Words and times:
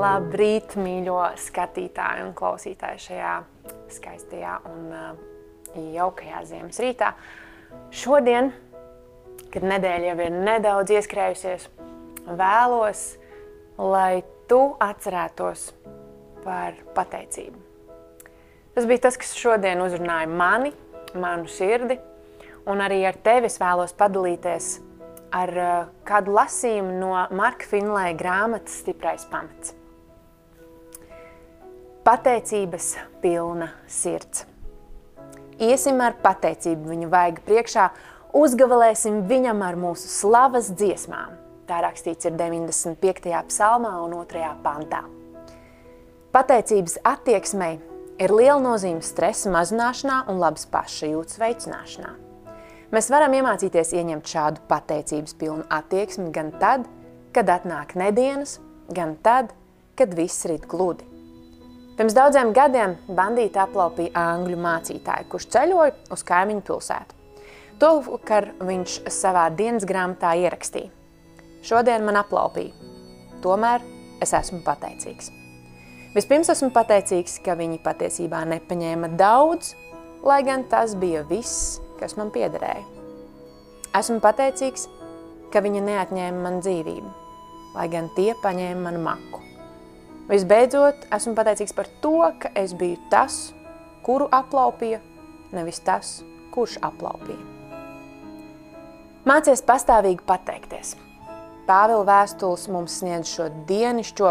Labrīt, 0.00 0.78
mīļo 0.80 1.18
skatītāju 1.36 2.24
un 2.24 2.32
klausītāju 2.36 3.02
šajā 3.04 3.32
skaistajā 3.92 4.54
un 4.70 4.84
uh, 4.96 5.08
jaukajā 5.76 6.40
ziemas 6.48 6.78
rītā. 6.80 7.10
Šodien, 7.92 8.48
kad 9.52 9.66
nedēļa 9.66 10.08
jau 10.08 10.14
ir 10.24 10.38
nedaudz 10.46 10.94
ieskrējusies, 10.96 11.66
vēlos, 12.38 13.02
lai 13.76 14.22
tu 14.48 14.60
atcerētos 14.80 15.66
par 16.46 16.78
pateicību. 16.96 17.60
Tas 18.76 18.86
bija 18.88 19.04
tas, 19.08 19.18
kas 19.20 19.34
šodien 19.36 19.82
uzrunāja 19.84 20.30
mani, 20.30 20.72
manu 21.12 21.50
sirdi, 21.50 21.98
un 22.70 22.80
arī 22.80 23.02
ar 23.10 23.18
tevi 23.20 23.50
es 23.50 23.60
vēlos 23.60 23.92
padalīties 23.98 24.70
ar 25.36 25.52
uh, 25.58 25.76
kādu 26.08 26.38
lasījumu 26.38 26.96
no 27.02 27.12
Marka 27.36 27.68
Finlēja 27.68 28.16
grāmatas 28.16 28.80
Stiprais 28.80 29.28
pamats. 29.28 29.76
Pateicības 32.00 32.94
pilna 33.20 33.66
sirds. 33.84 34.46
Iesim 35.60 35.98
ar 36.00 36.14
pateicību 36.22 36.88
viņa 36.94 37.08
vaiga 37.12 37.42
priekšā, 37.44 37.82
uzgavalēsim 38.40 39.18
viņam 39.28 39.60
ar 39.66 39.76
mūsu 39.76 40.08
slavas 40.08 40.70
dziesmām. 40.72 41.34
Tā 41.68 41.82
rakstīts 41.84 42.24
ir 42.24 42.38
95. 42.40 43.28
psalmā 43.50 43.92
un 44.00 44.16
2. 44.16 44.46
pantā. 44.64 45.02
Pateicības 46.32 46.96
attieksmei 47.04 47.74
ir 48.16 48.32
liela 48.32 48.62
nozīme 48.64 49.04
stresa 49.04 49.52
mazināšanā 49.52 50.22
un 50.32 50.40
labas 50.40 50.64
pašajūtas 50.72 51.36
veicināšanā. 51.44 52.14
Mēs 52.96 53.12
varam 53.12 53.36
iemācīties 53.36 53.92
ieņemt 54.00 54.32
šādu 54.38 54.64
pateicības 54.72 55.36
pilnu 55.36 55.68
attieksmi 55.68 56.32
gan 56.32 56.48
tad, 56.64 56.88
kad 57.36 57.52
atnāk 57.60 57.92
nedienas, 57.92 58.56
gan 58.88 59.18
tad, 59.20 59.52
kad 60.00 60.16
viss 60.16 60.48
rit 60.48 60.64
gludi. 60.64 61.09
Pirms 62.00 62.14
daudziem 62.16 62.54
gadiem 62.56 62.94
bandīti 63.12 63.60
aplaupīja 63.60 64.16
angļu 64.16 64.56
mācītāju, 64.64 65.26
kurš 65.28 65.46
ceļoja 65.52 65.90
uz 66.14 66.22
kaimiņu 66.24 66.62
pilsētu. 66.64 67.16
To, 67.76 67.90
kar 68.24 68.46
viņš 68.64 68.94
savā 69.12 69.42
dienas 69.52 69.84
grāmatā 69.84 70.30
ierakstīja. 70.40 70.88
Šodien 71.60 72.06
man 72.06 72.16
aplaupīja, 72.22 72.72
tomēr 73.44 73.84
es 74.24 74.32
esmu 74.32 74.62
pateicīgs. 74.64 75.28
Vispirms 76.14 76.48
esmu 76.54 76.70
pateicīgs, 76.72 77.36
ka 77.44 77.58
viņi 77.60 77.82
patiesībā 77.84 78.46
nepaņēma 78.54 79.12
daudz, 79.20 79.74
lai 80.24 80.40
gan 80.48 80.64
tas 80.72 80.96
bija 80.96 81.20
viss, 81.28 81.82
kas 82.00 82.16
man 82.16 82.32
piederēja. 82.32 82.80
Esmu 84.00 84.22
pateicīgs, 84.24 84.88
ka 85.52 85.60
viņa 85.60 85.84
neatņēma 85.92 86.48
man 86.48 86.64
dzīvību, 86.64 87.14
lai 87.76 87.88
gan 87.92 88.08
tie 88.16 88.32
paņēma 88.40 88.88
manu 88.88 89.04
maku. 89.04 89.39
Visbeidzot, 90.30 91.08
esmu 91.10 91.34
pateicīgs 91.34 91.74
par 91.74 91.88
to, 92.02 92.18
ka 92.38 92.52
es 92.54 92.70
biju 92.78 93.00
tas, 93.10 93.48
kuru 94.06 94.28
aplaupīja, 94.30 95.00
nevis 95.50 95.80
tas, 95.82 96.20
kurš 96.54 96.76
aplaupīja. 96.86 97.40
Mācies 99.26 99.62
pastāvīgi 99.66 100.22
pateikties. 100.26 100.94
Pāvila 101.66 102.06
vēstules 102.06 102.68
mums 102.70 103.00
sniedz 103.00 103.32
šo 103.34 103.48
dienišķo 103.66 104.30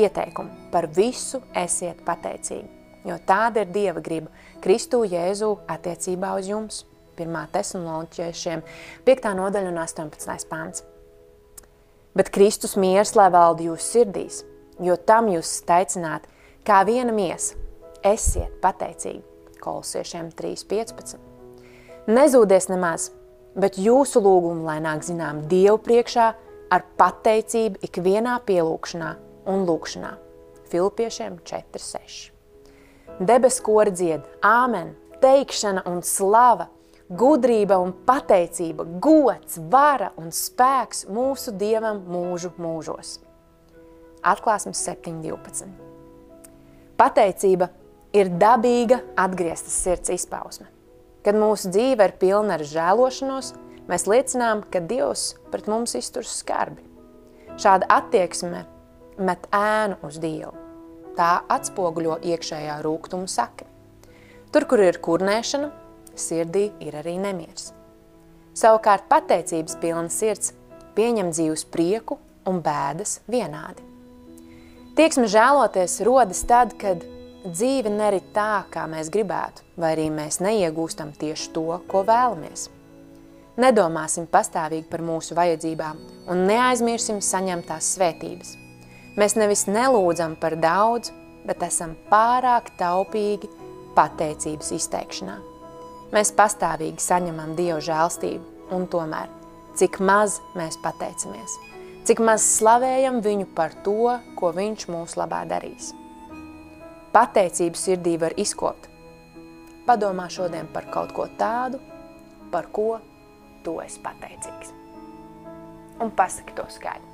ieteikumu 0.00 0.70
par 0.72 0.88
visu 0.96 1.42
esiet 1.56 2.00
pateicīgi, 2.08 2.64
jo 3.04 3.18
tāda 3.28 3.66
ir 3.66 3.70
Dieva 3.76 4.00
griba 4.04 4.32
Kristu 4.64 5.02
Jēzu 5.04 5.52
attiecībā 5.68 6.32
uz 6.40 6.48
jums. 6.50 6.80
1. 7.14 7.36
tesaloniķiešiem, 7.54 8.64
5. 9.06 9.28
nodaļa 9.38 9.70
un 9.70 9.76
18. 9.84 10.48
pāns. 10.50 10.82
Bet 12.16 12.32
Kristus 12.34 12.74
miers, 12.74 13.12
lai 13.14 13.28
valdi 13.30 13.68
jūsu 13.68 13.86
sirdīs, 13.86 14.40
jo 14.82 14.96
tam 14.96 15.28
jūs 15.32 15.50
teicināt, 15.68 16.26
kā 16.66 16.82
viena 16.86 17.12
miesa, 17.14 17.58
esiet 18.04 18.56
pateicīgi, 18.62 19.22
kolosiešiem 19.62 20.30
3.15. 20.38 21.18
Nezūdies 22.10 22.68
nemaz, 22.68 23.10
bet 23.56 23.78
jūsu 23.80 24.20
lūgumu, 24.24 24.66
lai 24.66 24.80
nāk 24.84 25.04
zinām 25.06 25.44
Dievu 25.48 25.78
priekšā 25.84 26.28
ar 26.74 26.86
pateicību 26.98 27.84
ikvienā 27.86 28.38
pielūkšanā 28.48 29.10
un 29.50 29.66
lūkšanā. 29.68 30.14
Filipiešiem 30.72 31.38
4.6. 31.46 32.30
Debes 33.20 33.60
kori 33.62 33.92
dzied, 33.94 34.24
āmen, 34.42 34.96
teikšana 35.22 35.84
un 35.88 36.02
slava– 36.02 36.70
gudrība 37.08 37.78
un 37.82 37.92
pateicība, 38.06 38.86
gods, 39.00 39.58
vara 39.70 40.12
un 40.20 40.30
spēks 40.32 41.04
mūsu 41.12 41.54
Dievam 41.58 42.02
mūžu 42.08 42.54
mūžos. 42.58 43.18
Atklāsmes 44.24 44.80
7.12. 44.86 45.68
Pateicība 46.96 47.68
ir 48.16 48.30
dabīga 48.40 49.00
atgrieztas 49.20 49.76
sirds 49.84 50.12
izpausme. 50.14 50.70
Kad 51.24 51.36
mūsu 51.40 51.70
dzīve 51.72 52.08
ir 52.08 52.16
pilna 52.20 52.56
ar 52.58 52.64
žēlošanos, 52.68 53.52
mēs 53.88 54.06
liecinām, 54.08 54.64
ka 54.70 54.80
Dievs 54.80 55.34
pret 55.52 55.68
mums 55.68 55.96
izturs 55.98 56.32
skarbi. 56.40 56.84
Šāda 57.60 57.88
attieksme 58.00 58.64
met 59.20 59.46
ēnu 59.54 60.00
uz 60.06 60.18
Dievu. 60.22 60.54
Tā 61.14 61.44
atspoguļo 61.52 62.18
iekšējā 62.26 62.80
rūgtumu 62.82 63.28
sakni. 63.30 63.68
Tur, 64.54 64.66
kur 64.70 64.82
ir 64.82 64.98
kurnēšana, 65.02 65.70
sirdī 66.18 66.68
ir 66.82 66.96
arī 66.98 67.16
nemiers. 67.22 67.72
Savukārt 68.54 69.08
pateicības 69.10 69.78
pilna 69.82 70.10
sirds 70.10 70.54
pieņem 70.94 71.32
dzīves 71.34 71.66
prieku 71.74 72.20
un 72.46 72.60
bēdas 72.62 73.20
vienādi. 73.30 73.93
Tieksme 74.94 75.26
žēloties 75.26 75.96
rodas 76.06 76.44
tad, 76.46 76.76
kad 76.78 77.00
dzīve 77.42 77.90
nerit 77.90 78.28
tā, 78.30 78.62
kā 78.70 78.84
mēs 78.86 79.08
gribētu, 79.10 79.64
vai 79.74 79.90
arī 79.96 80.04
mēs 80.14 80.38
neiegūstam 80.38 81.10
tieši 81.18 81.48
to, 81.56 81.64
ko 81.90 82.04
vēlamies. 82.06 82.68
Nedomāsim 83.58 84.28
pastāvīgi 84.30 84.86
par 84.92 85.02
mūsu 85.02 85.34
vajadzībām 85.34 85.98
un 86.30 86.44
neaizmirsim 86.46 87.18
saņemtās 87.18 87.90
svētības. 87.96 88.54
Mēs 89.18 89.34
nevis 89.34 89.66
nelūdzam 89.66 90.38
par 90.38 90.54
daudz, 90.62 91.10
bet 91.42 91.66
esam 91.66 91.98
pārāk 92.06 92.70
taupīgi 92.78 93.50
pateicības 93.98 94.70
izteikšanā. 94.78 95.40
Mēs 96.14 96.30
pastāvīgi 96.38 97.02
saņemam 97.02 97.56
Dievu 97.58 97.82
žēlstību, 97.82 98.70
un 98.78 98.86
tomēr, 98.86 99.26
cik 99.74 99.98
maz 99.98 100.38
mēs 100.54 100.78
pateicamies, 100.86 101.58
cik 102.04 102.20
maz 102.24 102.44
slavējam 102.58 103.20
viņu 103.24 103.48
par 103.56 103.74
to, 103.86 104.14
ko 104.38 104.52
viņš 104.56 104.86
mūsu 104.92 105.20
labā 105.20 105.42
darīs. 105.48 105.92
Pateicību 107.14 107.78
sirdī 107.78 108.16
var 108.20 108.34
izkopt. 108.40 108.90
Padomā 109.86 110.26
šodien 110.32 110.68
par 110.72 110.88
kaut 110.92 111.12
ko 111.16 111.28
tādu, 111.38 111.80
par 112.52 112.70
ko 112.72 112.98
tu 113.64 113.78
esi 113.84 114.00
pateicīgs. 114.04 114.72
Un 116.02 116.10
pasaki 116.16 116.56
to 116.56 116.66
skaļi. 116.72 117.12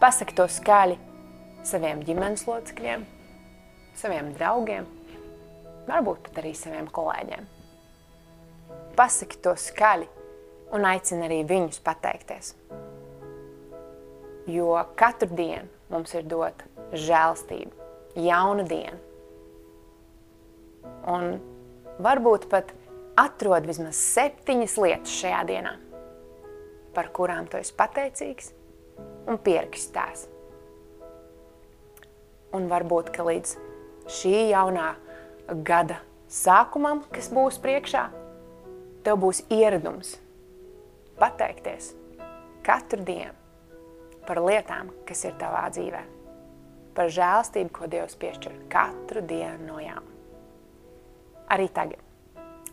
Pasaki 0.00 0.36
to 0.38 0.48
skaļi 0.48 0.96
saviem 1.66 2.00
ģimenes 2.06 2.46
locekļiem, 2.48 3.04
saviem 4.00 4.32
draugiem, 4.36 4.88
varbūt 5.90 6.28
pat 6.28 6.44
arī 6.44 6.54
saviem 6.56 6.88
kolēģiem 6.88 7.50
pasaki 9.00 9.38
to 9.40 9.54
skaļi 9.56 10.08
un 10.76 10.84
aicini 10.84 11.24
arī 11.24 11.40
viņus 11.48 11.80
pateikties. 11.84 12.52
Jo 14.50 14.74
katru 14.98 15.30
dienu 15.36 15.68
mums 15.90 16.14
ir 16.16 16.26
dota 16.26 16.66
žēlstība, 16.96 17.74
jauna 18.18 18.64
diena. 18.66 18.98
Un 21.10 21.36
varbūt 22.02 22.46
pat 22.50 22.72
atrod 23.20 23.66
vismaz 23.68 23.98
septiņas 24.00 24.76
lietas 24.80 25.16
šajā 25.20 25.40
dienā, 25.50 25.74
par 26.96 27.10
kurām 27.14 27.48
tu 27.50 27.60
esi 27.60 27.74
pateicīgs 27.76 28.52
un 29.30 29.38
pierakstās. 29.44 30.26
Un 32.56 32.66
varbūt, 32.70 33.12
ka 33.14 33.26
līdz 33.26 33.54
šī 34.10 34.48
jaunā 34.50 34.94
gada 35.66 36.00
sākumam, 36.30 37.04
kas 37.14 37.30
būs 37.34 37.60
priekšā, 37.62 38.08
tev 39.06 39.20
būs 39.22 39.44
ieradums 39.54 40.16
pateikties 41.20 41.92
katru 42.66 43.04
dienu 43.06 43.36
par 44.30 44.38
lietām, 44.46 44.92
kas 45.08 45.24
ir 45.26 45.34
tavā 45.40 45.64
dzīvē, 45.74 46.00
par 46.94 47.10
žēlstību, 47.10 47.72
ko 47.74 47.88
Dievs 47.90 48.14
piešķir 48.20 48.60
katru 48.70 49.24
dienu 49.26 49.72
no 49.72 49.80
jauna. 49.82 50.06
Arī 51.50 51.66
tagad 51.74 51.98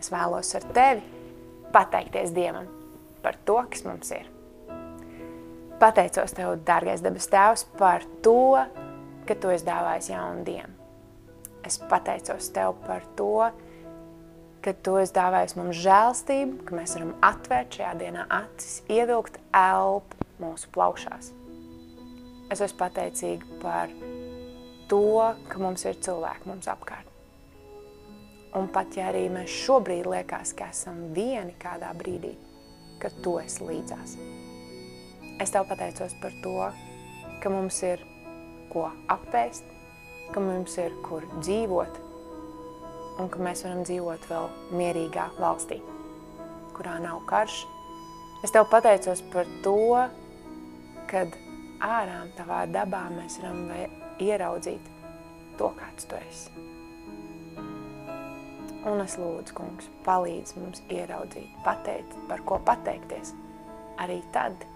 es 0.00 0.10
vēlos 0.10 0.50
ar 0.58 0.66
tevi 0.74 1.04
pateikties 1.74 2.32
Dievam 2.34 2.66
par 3.22 3.38
to, 3.46 3.60
kas 3.70 3.84
mums 3.86 4.10
ir. 4.16 4.26
Pateicos 5.78 6.34
Tev, 6.34 6.56
dārgais 6.66 7.02
debes 7.02 7.30
Tēvs, 7.30 7.64
par 7.78 8.02
to, 8.22 8.58
ka 9.26 9.38
Tu 9.38 9.54
esi 9.54 9.66
dāvājis 9.66 10.10
jaunu 10.10 10.42
dienu. 10.46 10.74
Es 11.66 11.78
pateicos 11.78 12.50
Tev 12.54 12.74
par 12.82 13.06
to, 13.18 13.46
ka 14.64 14.74
Tu 14.74 14.98
esi 15.04 15.14
dāvājis 15.14 15.54
mums 15.60 15.78
žēlstību, 15.86 16.66
ka 16.66 16.78
mēs 16.82 16.98
varam 16.98 17.14
atvērt 17.30 17.78
šajā 17.78 17.94
dienā 18.02 18.26
acis, 18.42 18.82
ievilkt 18.90 19.38
elpu 19.54 20.30
mūsu 20.42 20.74
plaušās. 20.74 21.32
Es 22.54 22.60
esmu 22.62 22.78
pateicīga 22.84 23.56
par 23.58 23.90
to, 24.86 25.00
ka 25.50 25.58
mums 25.58 25.82
ir 25.88 25.96
cilvēki 26.06 26.46
mums 26.46 26.68
apkārt. 26.70 27.08
Un 28.54 28.68
pat 28.70 28.94
ja 28.94 29.08
arī 29.10 29.24
mēs 29.34 29.50
šobrīd 29.64 30.06
liekas, 30.06 30.52
ka 30.54 30.68
esam 30.70 31.00
vieni 31.16 31.56
kādā 31.58 31.88
brīdī, 31.98 32.36
kad 33.02 33.16
tu 33.24 33.32
esi 33.40 33.66
līdzās. 33.66 34.12
Es 35.42 35.50
tev 35.50 35.66
pateicos 35.66 36.14
par 36.22 36.36
to, 36.44 36.54
ka 37.42 37.50
mums 37.50 37.80
ir 37.82 38.04
ko 38.70 38.86
apēst, 39.10 39.66
ka 40.30 40.38
mums 40.38 40.78
ir 40.78 40.94
kur 41.02 41.26
dzīvot, 41.40 41.98
un 43.18 43.32
ka 43.34 43.42
mēs 43.42 43.64
varam 43.66 43.82
dzīvot 43.88 44.28
vēl 44.30 44.46
mierīgā 44.78 45.26
valstī, 45.40 45.80
kurā 46.78 47.00
nav 47.02 47.24
karš. 47.26 47.64
Es 48.46 48.54
tev 48.54 48.70
pateicos 48.70 49.26
par 49.34 49.50
to, 49.66 50.04
kad 51.10 51.34
ārām 51.82 52.30
tavā 52.38 52.64
dabā 52.70 53.06
mēs 53.14 53.38
varam 53.42 53.68
ieraudzīt 54.22 54.90
to, 55.58 55.70
kāds 55.78 56.08
tu 56.10 56.18
esi. 56.18 56.64
Un 58.84 59.00
es 59.00 59.14
lūdzu, 59.16 59.54
kungs, 59.56 59.88
palīdz 60.04 60.58
mums 60.58 60.82
ieraudzīt, 60.92 61.48
pateikt, 61.64 62.16
par 62.28 62.42
ko 62.44 62.58
pateikties. 62.68 63.32
Arī 64.02 64.18
tad, 64.34 64.66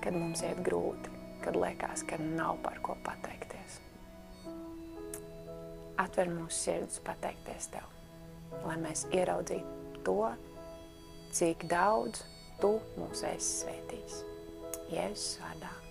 kad 0.00 0.16
mums 0.16 0.40
iet 0.46 0.62
grūti, 0.64 1.12
kad 1.44 1.58
liekas, 1.58 2.06
ka 2.08 2.16
nav 2.22 2.62
par 2.64 2.80
ko 2.84 2.96
pateikties. 3.04 3.80
Atver 6.00 6.32
mūsu 6.32 6.56
sirdis 6.56 7.02
pateikties 7.04 7.68
Tev, 7.74 7.92
lai 8.64 8.78
mēs 8.80 9.04
ieraudzītu 9.12 10.02
to, 10.06 10.32
cik 11.36 11.68
daudz 11.68 12.24
Tu 12.62 12.76
mūs 12.94 13.24
esi 13.26 13.64
svētījis. 13.64 14.20
Jēzus 14.92 15.40
vārdā. 15.42 15.81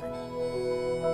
Father. 0.00 1.07